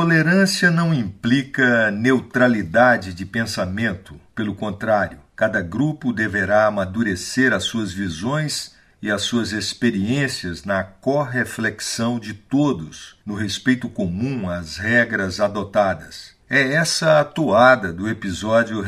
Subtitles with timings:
[0.00, 8.74] Tolerância não implica neutralidade de pensamento, pelo contrário, cada grupo deverá amadurecer as suas visões
[9.02, 16.32] e as suas experiências na correflexão de todos, no respeito comum às regras adotadas.
[16.48, 18.80] É essa a toada do episódio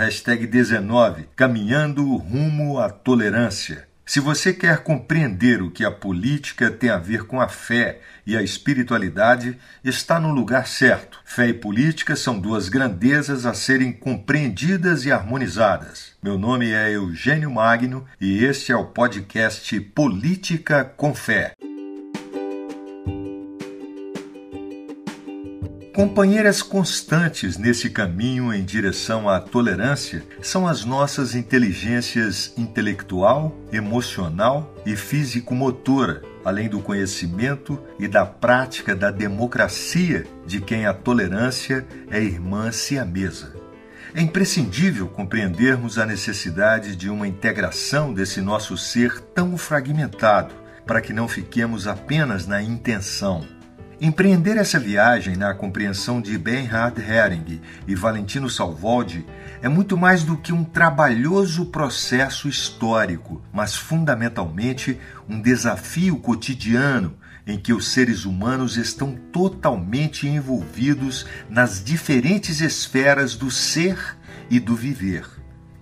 [0.46, 3.86] 19, Caminhando rumo à tolerância.
[4.04, 8.36] Se você quer compreender o que a política tem a ver com a fé e
[8.36, 11.20] a espiritualidade, está no lugar certo.
[11.24, 16.12] Fé e política são duas grandezas a serem compreendidas e harmonizadas.
[16.22, 21.54] Meu nome é Eugênio Magno e este é o podcast Política com Fé.
[25.94, 34.96] Companheiras constantes nesse caminho em direção à tolerância são as nossas inteligências intelectual, emocional e
[34.96, 42.72] físico-motora, além do conhecimento e da prática da democracia, de quem a tolerância é irmã
[42.72, 43.54] siamesa.
[44.14, 50.54] É imprescindível compreendermos a necessidade de uma integração desse nosso ser tão fragmentado,
[50.86, 53.46] para que não fiquemos apenas na intenção
[54.04, 59.24] Empreender essa viagem na compreensão de Bernhard Hering e Valentino Salvoldi
[59.62, 67.56] é muito mais do que um trabalhoso processo histórico, mas fundamentalmente um desafio cotidiano em
[67.56, 74.18] que os seres humanos estão totalmente envolvidos nas diferentes esferas do ser
[74.50, 75.28] e do viver.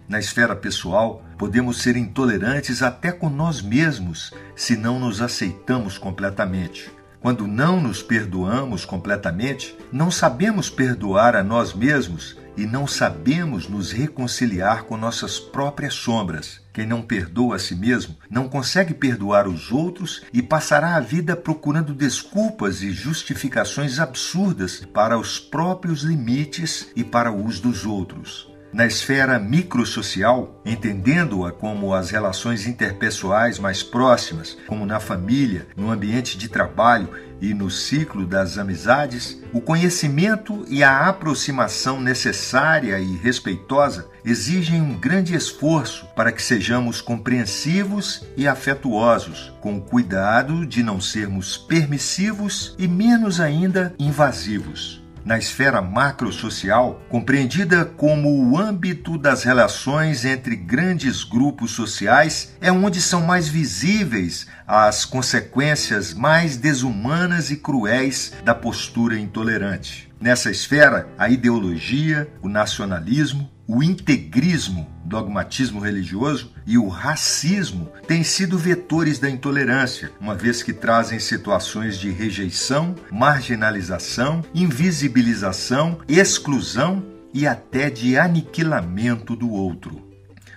[0.07, 7.00] Na esfera pessoal, podemos ser intolerantes até com nós mesmos se não nos aceitamos completamente.
[7.21, 13.93] Quando não nos perdoamos completamente, não sabemos perdoar a nós mesmos e não sabemos nos
[13.93, 16.61] reconciliar com nossas próprias sombras.
[16.73, 21.37] Quem não perdoa a si mesmo não consegue perdoar os outros e passará a vida
[21.37, 28.50] procurando desculpas e justificações absurdas para os próprios limites e para o uso dos outros.
[28.73, 36.39] Na esfera microsocial, entendendo-a como as relações interpessoais mais próximas, como na família, no ambiente
[36.39, 37.11] de trabalho
[37.41, 44.95] e no ciclo das amizades, o conhecimento e a aproximação necessária e respeitosa exigem um
[44.95, 52.77] grande esforço para que sejamos compreensivos e afetuosos, com o cuidado de não sermos permissivos
[52.79, 61.25] e menos ainda invasivos na esfera macrosocial, compreendida como o âmbito das relações entre grandes
[61.25, 69.19] grupos sociais, é onde são mais visíveis as consequências mais desumanas e cruéis da postura
[69.19, 70.11] intolerante.
[70.21, 78.59] Nessa esfera, a ideologia, o nacionalismo, o integrismo, dogmatismo religioso e o racismo têm sido
[78.59, 87.01] vetores da intolerância, uma vez que trazem situações de rejeição, marginalização, invisibilização, exclusão
[87.33, 90.10] e até de aniquilamento do outro.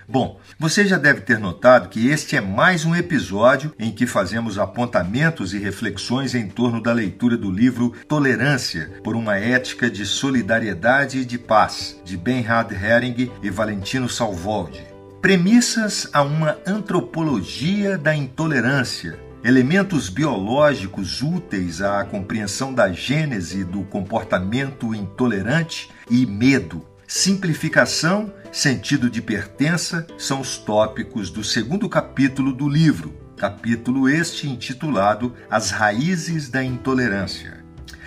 [0.06, 4.58] Bom, você já deve ter notado que este é mais um episódio em que fazemos
[4.58, 11.18] apontamentos e reflexões em torno da leitura do livro Tolerância por uma Ética de Solidariedade
[11.18, 14.82] e de Paz, de Bernhard Hering e Valentino Salvoldi.
[15.22, 24.94] Premissas a uma antropologia da intolerância, elementos biológicos úteis à compreensão da gênese do comportamento
[24.94, 26.84] intolerante e medo
[27.16, 35.32] Simplificação, sentido de pertença são os tópicos do segundo capítulo do livro, capítulo este intitulado
[35.48, 37.62] As Raízes da Intolerância.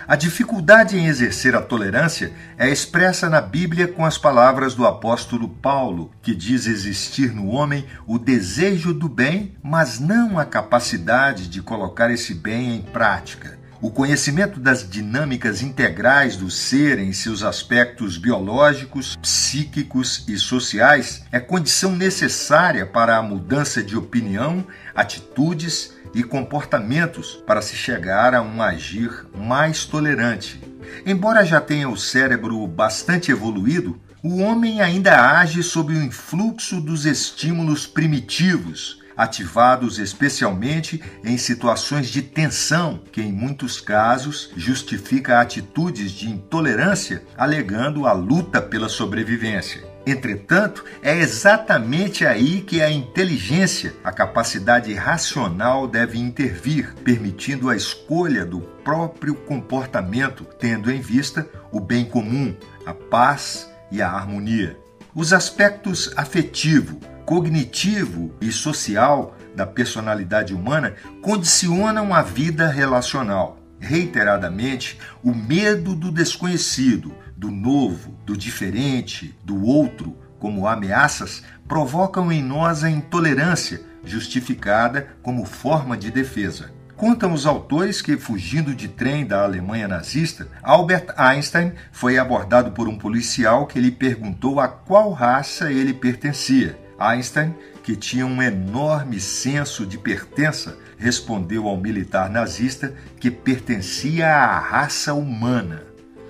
[0.06, 5.48] A dificuldade em exercer a tolerância é expressa na Bíblia com as palavras do apóstolo
[5.48, 11.62] Paulo, que diz existir no homem o desejo do bem, mas não a capacidade de
[11.62, 13.58] colocar esse bem em prática.
[13.80, 21.40] O conhecimento das dinâmicas integrais do ser em seus aspectos biológicos, psíquicos e sociais é
[21.40, 24.66] condição necessária para a mudança de opinião,
[24.96, 30.60] atitudes e comportamentos para se chegar a um agir mais tolerante.
[31.06, 37.06] Embora já tenha o cérebro bastante evoluído, o homem ainda age sob o influxo dos
[37.06, 46.30] estímulos primitivos ativados especialmente em situações de tensão, que em muitos casos justifica atitudes de
[46.30, 49.98] intolerância, alegando a luta pela sobrevivência.
[50.08, 58.46] Entretanto, é exatamente aí que a inteligência, a capacidade racional deve intervir, permitindo a escolha
[58.46, 62.56] do próprio comportamento, tendo em vista o bem comum,
[62.86, 64.78] a paz e a harmonia.
[65.14, 73.60] Os aspectos afetivo, cognitivo e social da personalidade humana condicionam a vida relacional.
[73.80, 82.42] reiteradamente o medo do desconhecido, do novo, do diferente, do outro, como ameaças, provocam em
[82.42, 86.72] nós a intolerância, justificada como forma de defesa.
[86.96, 92.88] Contam os autores que, fugindo de trem da Alemanha nazista, Albert Einstein foi abordado por
[92.88, 96.87] um policial que lhe perguntou a qual raça ele pertencia.
[97.00, 104.60] Einstein, que tinha um enorme senso de pertença, respondeu ao militar nazista que pertencia à
[104.60, 105.84] raça humana.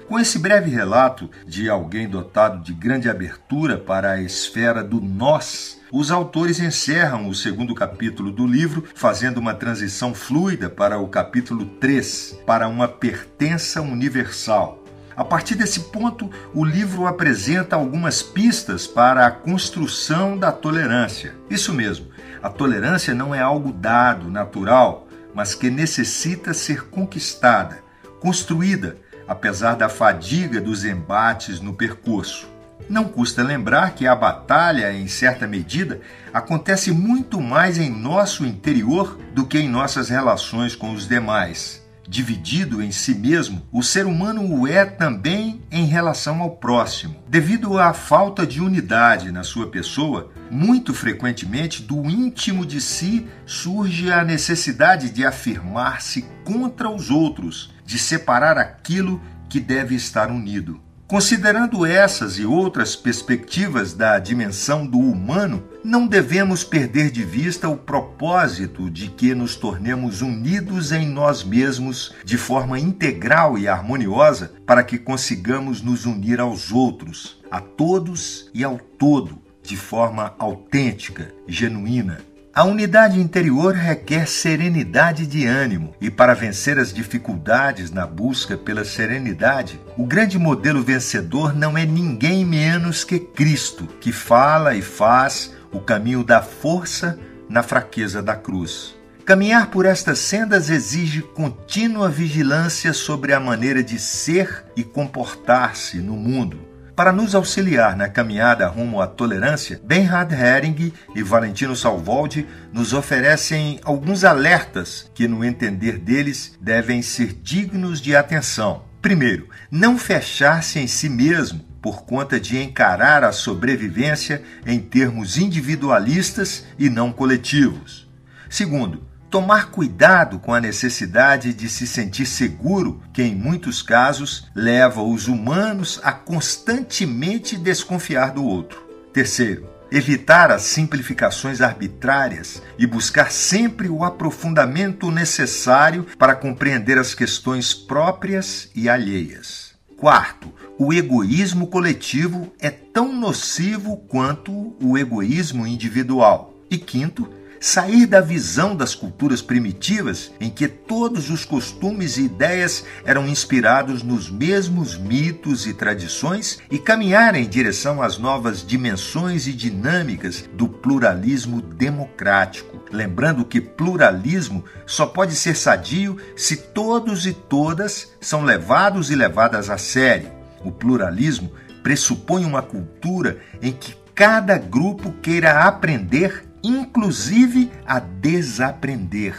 [0.08, 5.82] Com esse breve relato de alguém dotado de grande abertura para a esfera do nós,
[5.92, 11.66] os autores encerram o segundo capítulo do livro, fazendo uma transição fluida para o capítulo
[11.66, 14.77] 3, para uma pertença universal.
[15.18, 21.34] A partir desse ponto, o livro apresenta algumas pistas para a construção da tolerância.
[21.50, 22.06] Isso mesmo,
[22.42, 27.80] a tolerância não é algo dado, natural, mas que necessita ser conquistada,
[28.20, 28.98] construída
[29.28, 32.48] apesar da fadiga dos embates no percurso.
[32.88, 36.00] Não custa lembrar que a batalha, em certa medida,
[36.32, 41.87] acontece muito mais em nosso interior do que em nossas relações com os demais.
[42.08, 47.22] Dividido em si mesmo, o ser humano o é também em relação ao próximo.
[47.28, 54.10] Devido à falta de unidade na sua pessoa, muito frequentemente do íntimo de si surge
[54.10, 60.87] a necessidade de afirmar-se contra os outros, de separar aquilo que deve estar unido.
[61.08, 67.78] Considerando essas e outras perspectivas da dimensão do humano, não devemos perder de vista o
[67.78, 74.84] propósito de que nos tornemos unidos em nós mesmos de forma integral e harmoniosa para
[74.84, 82.20] que consigamos nos unir aos outros, a todos e ao todo, de forma autêntica, genuína,
[82.58, 88.84] a unidade interior requer serenidade de ânimo, e para vencer as dificuldades na busca pela
[88.84, 95.54] serenidade, o grande modelo vencedor não é ninguém menos que Cristo, que fala e faz
[95.72, 98.96] o caminho da força na fraqueza da cruz.
[99.24, 106.14] Caminhar por estas sendas exige contínua vigilância sobre a maneira de ser e comportar-se no
[106.14, 112.92] mundo para nos auxiliar na caminhada rumo à tolerância, Benhard Hering e Valentino Salvoldi nos
[112.92, 118.82] oferecem alguns alertas que, no entender deles, devem ser dignos de atenção.
[119.00, 126.66] Primeiro, não fechar-se em si mesmo por conta de encarar a sobrevivência em termos individualistas
[126.80, 128.10] e não coletivos.
[128.50, 135.02] Segundo, tomar cuidado com a necessidade de se sentir seguro, que em muitos casos leva
[135.02, 138.86] os humanos a constantemente desconfiar do outro.
[139.14, 147.74] Terceiro, evitar as simplificações arbitrárias e buscar sempre o aprofundamento necessário para compreender as questões
[147.74, 149.76] próprias e alheias.
[149.98, 156.54] Quarto, o egoísmo coletivo é tão nocivo quanto o egoísmo individual.
[156.70, 157.28] E quinto,
[157.60, 164.04] sair da visão das culturas primitivas em que todos os costumes e ideias eram inspirados
[164.04, 170.68] nos mesmos mitos e tradições e caminhar em direção às novas dimensões e dinâmicas do
[170.68, 172.82] pluralismo democrático.
[172.92, 179.70] Lembrando que pluralismo só pode ser sadio se todos e todas são levados e levadas
[179.70, 180.32] a sério.
[180.64, 181.52] O pluralismo
[181.84, 189.36] pressupõe uma cultura em que cada grupo queira aprender inclusive a desaprender,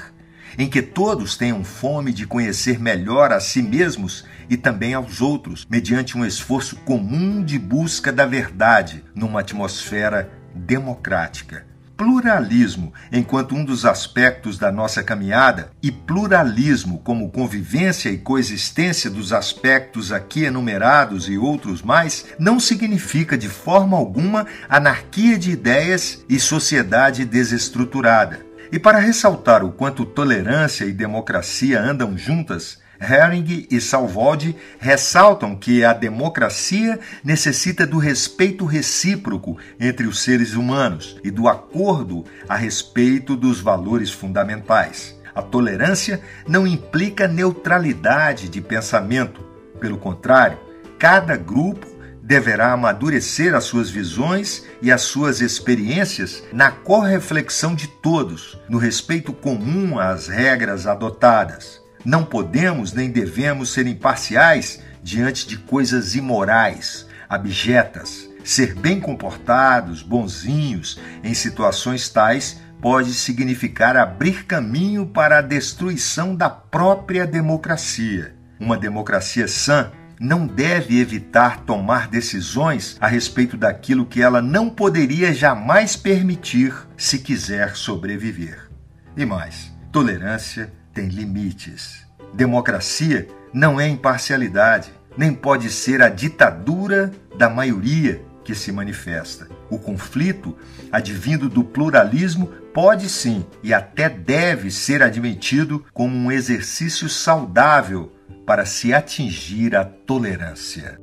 [0.59, 5.67] em que todos tenham fome de conhecer melhor a si mesmos e também aos outros,
[5.71, 11.68] mediante um esforço comum de busca da verdade numa atmosfera democrática
[11.99, 19.33] pluralismo enquanto um dos aspectos da nossa caminhada e pluralismo como convivência e coexistência dos
[19.33, 26.39] aspectos aqui enumerados e outros mais, não significa de forma alguma anarquia de ideias e
[26.39, 28.47] sociedade desestruturada.
[28.71, 35.85] E para ressaltar o quanto tolerância e democracia andam juntas, Hering e Salvoldi ressaltam que
[35.85, 43.37] a democracia necessita do respeito recíproco entre os seres humanos e do acordo a respeito
[43.37, 45.17] dos valores fundamentais.
[45.35, 49.41] A tolerância não implica neutralidade de pensamento.
[49.79, 50.59] Pelo contrário,
[50.99, 51.87] cada grupo
[52.21, 59.33] deverá amadurecer as suas visões e as suas experiências na correflexão de todos, no respeito
[59.33, 61.81] comum às regras adotadas.
[62.09, 68.31] Não podemos nem devemos ser imparciais diante de coisas imorais, abjetas.
[68.43, 76.49] Ser bem comportados, bonzinhos em situações tais pode significar abrir caminho para a destruição da
[76.49, 78.35] própria democracia.
[78.59, 85.35] Uma democracia sã não deve evitar tomar decisões a respeito daquilo que ela não poderia
[85.35, 88.71] jamais permitir se quiser sobreviver.
[89.15, 92.05] E mais, tolerância tem limites.
[92.35, 99.47] Democracia não é imparcialidade, nem pode ser a ditadura da maioria que se manifesta.
[99.71, 100.59] O conflito,
[100.91, 108.13] advindo do pluralismo, pode sim e até deve ser admitido como um exercício saudável
[108.45, 110.99] para se atingir a tolerância.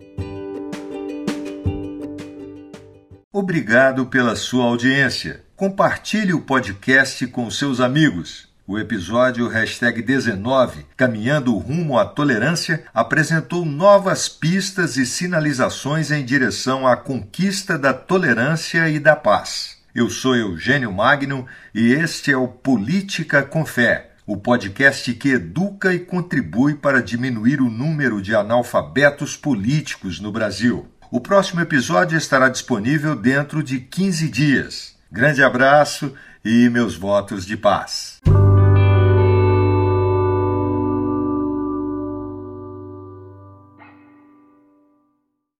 [3.31, 5.45] Obrigado pela sua audiência.
[5.55, 8.54] Compartilhe o podcast com seus amigos.
[8.67, 16.98] O episódio 19, Caminhando Rumo à Tolerância, apresentou novas pistas e sinalizações em direção à
[16.98, 19.77] conquista da tolerância e da paz.
[19.93, 21.45] Eu sou Eugênio Magno
[21.75, 27.62] e este é o Política com Fé, o podcast que educa e contribui para diminuir
[27.62, 30.88] o número de analfabetos políticos no Brasil.
[31.12, 34.95] O próximo episódio estará disponível dentro de 15 dias.
[35.12, 36.12] Grande abraço
[36.43, 38.19] e meus votos de paz.